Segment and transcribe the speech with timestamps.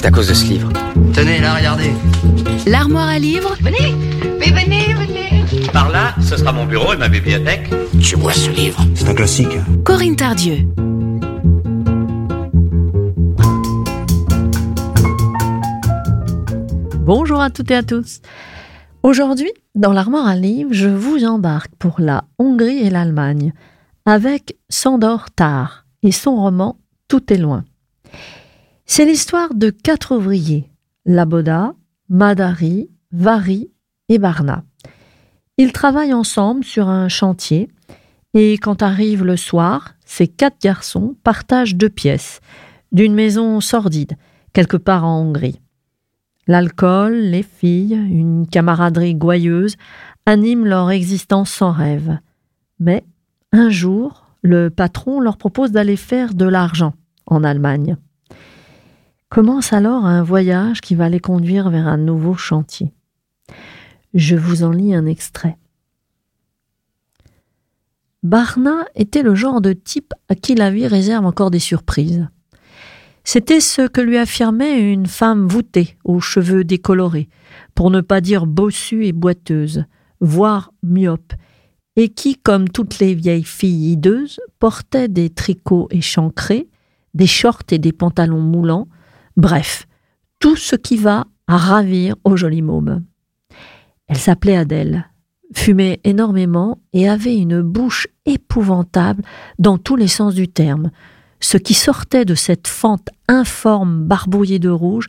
[0.00, 0.70] C'est à cause de ce livre.
[1.12, 1.90] Tenez, là, regardez.
[2.66, 3.94] L'armoire à livres Venez,
[4.38, 5.66] mais venez, venez.
[5.74, 7.68] Par là, ce sera mon bureau et ma bibliothèque.
[8.00, 9.54] Tu vois ce livre C'est un classique.
[9.54, 9.64] hein.
[9.84, 10.66] Corinne Tardieu.
[17.00, 18.20] Bonjour à toutes et à tous.
[19.02, 23.52] Aujourd'hui, dans l'armoire à livres, je vous embarque pour la Hongrie et l'Allemagne
[24.06, 26.78] avec Sandor Tar et son roman
[27.08, 27.64] Tout est loin.
[28.92, 30.68] C'est l'histoire de quatre ouvriers,
[31.06, 31.74] Laboda,
[32.08, 33.70] Madari, Vari
[34.08, 34.64] et Barna.
[35.58, 37.70] Ils travaillent ensemble sur un chantier
[38.34, 42.40] et quand arrive le soir, ces quatre garçons partagent deux pièces
[42.90, 44.16] d'une maison sordide,
[44.54, 45.60] quelque part en Hongrie.
[46.48, 49.76] L'alcool, les filles, une camaraderie gouailleuse
[50.26, 52.18] animent leur existence sans rêve.
[52.80, 53.04] Mais
[53.52, 56.94] un jour, le patron leur propose d'aller faire de l'argent
[57.26, 57.96] en Allemagne.
[59.30, 62.92] Commence alors un voyage qui va les conduire vers un nouveau chantier.
[64.12, 65.56] Je vous en lis un extrait.
[68.24, 72.26] Barna était le genre de type à qui la vie réserve encore des surprises.
[73.22, 77.28] C'était ce que lui affirmait une femme voûtée, aux cheveux décolorés,
[77.76, 79.84] pour ne pas dire bossue et boiteuse,
[80.18, 81.34] voire myope,
[81.94, 86.68] et qui, comme toutes les vieilles filles hideuses, portait des tricots échancrés,
[87.14, 88.88] des shorts et des pantalons moulants,
[89.36, 89.86] bref,
[90.38, 93.04] tout ce qui va à ravir au joli môme.
[94.06, 95.08] Elle s'appelait Adèle,
[95.54, 99.22] fumait énormément et avait une bouche épouvantable
[99.58, 100.90] dans tous les sens du terme,
[101.40, 105.08] ce qui sortait de cette fente informe barbouillée de rouge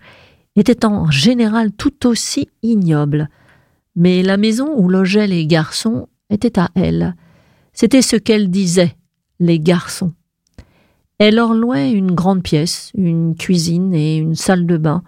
[0.56, 3.30] était en général tout aussi ignoble.
[3.95, 7.16] Mais la maison où logeaient les garçons était à elle.
[7.73, 8.95] C'était ce qu'elle disait,
[9.39, 10.13] les garçons.
[11.23, 15.03] Elle leur louait une grande pièce, une cuisine et une salle de bain,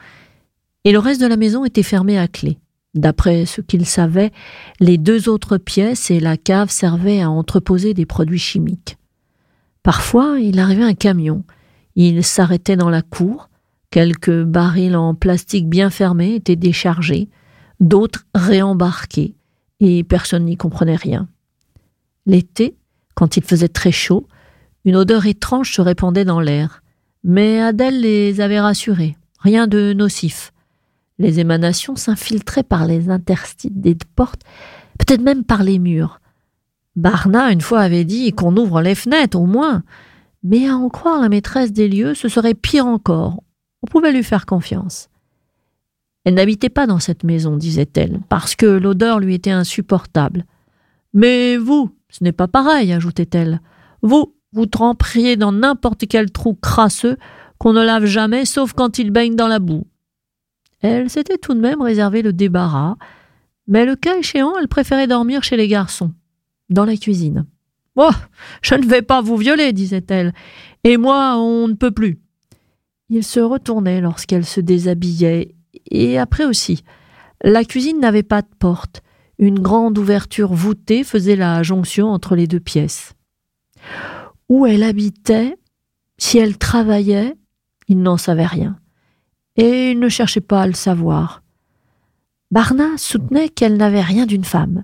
[0.83, 2.59] et le reste de la maison était fermé à clé.
[2.93, 4.31] D'après ce qu'il savait,
[4.79, 8.97] les deux autres pièces et la cave servaient à entreposer des produits chimiques.
[9.81, 11.45] Parfois, il arrivait un camion.
[11.95, 13.49] Il s'arrêtait dans la cour.
[13.89, 17.27] Quelques barils en plastique bien fermés étaient déchargés,
[17.79, 19.33] d'autres réembarqués,
[19.79, 21.27] et personne n'y comprenait rien.
[22.27, 22.77] L'été,
[23.15, 24.27] quand il faisait très chaud,
[24.85, 26.81] une odeur étrange se répandait dans l'air.
[27.23, 29.17] Mais Adèle les avait rassurés.
[29.39, 30.51] Rien de nocif.
[31.19, 34.41] Les émanations s'infiltraient par les interstices des portes,
[34.97, 36.19] peut-être même par les murs.
[36.95, 39.83] Barna, une fois, avait dit qu'on ouvre les fenêtres, au moins.
[40.43, 43.41] Mais à en croire la maîtresse des lieux, ce serait pire encore.
[43.81, 45.09] On pouvait lui faire confiance.
[46.25, 50.45] Elle n'habitait pas dans cette maison, disait-elle, parce que l'odeur lui était insupportable.
[51.13, 53.61] Mais vous, ce n'est pas pareil, ajoutait-elle.
[54.01, 57.17] Vous, vous tremperiez dans n'importe quel trou crasseux
[57.57, 59.87] qu'on ne lave jamais, sauf quand il baigne dans la boue.
[60.81, 62.95] Elle s'était tout de même réservé le débarras,
[63.67, 66.13] mais le cas échéant, elle préférait dormir chez les garçons
[66.69, 67.45] dans la cuisine.
[67.95, 68.11] Oh,
[68.61, 70.33] je ne vais pas vous violer, disait-elle,
[70.83, 72.19] et moi, on ne peut plus.
[73.09, 75.55] Il se retournait lorsqu'elle se déshabillait,
[75.89, 76.83] et après aussi.
[77.43, 79.01] La cuisine n'avait pas de porte.
[79.37, 83.13] Une grande ouverture voûtée faisait la jonction entre les deux pièces.
[84.49, 85.57] Où elle habitait,
[86.17, 87.35] si elle travaillait,
[87.87, 88.77] il n'en savait rien.
[89.55, 91.43] Et il ne cherchait pas à le savoir.
[92.51, 94.83] Barna soutenait qu'elle n'avait rien d'une femme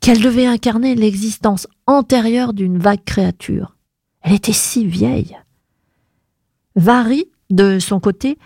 [0.00, 3.76] qu'elle devait incarner l'existence antérieure d'une vague créature.
[4.22, 5.36] Elle était si vieille.
[6.74, 8.38] Vary, de son côté,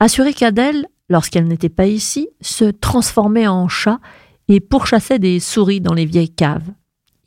[0.00, 4.00] assurait qu'Adèle, lorsqu'elle n'était pas ici, se transformait en chat
[4.48, 6.70] et pourchassait des souris dans les vieilles caves.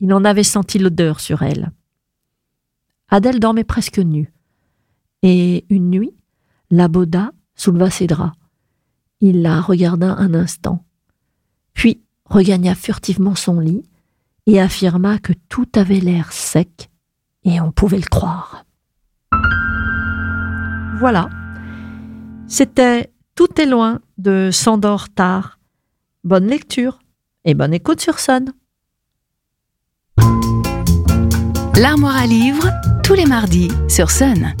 [0.00, 1.70] Il en avait senti l'odeur sur elle.
[3.08, 4.32] Adèle dormait presque nue.
[5.22, 6.14] Et une nuit,
[6.70, 8.36] Laboda souleva ses draps.
[9.20, 10.84] Il la regarda un instant.
[11.74, 13.82] Puis regagna furtivement son lit
[14.46, 16.90] et affirma que tout avait l'air sec
[17.44, 18.64] et on pouvait le croire.
[20.98, 21.28] Voilà.
[22.46, 25.58] C'était Tout est loin de Sandor Tar.
[26.24, 26.98] Bonne lecture
[27.44, 28.52] et bonne écoute sur Sun.
[31.78, 32.72] L'armoire à livres,
[33.04, 34.52] tous les mardis sur Sun.